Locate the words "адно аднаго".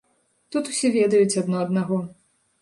1.43-2.01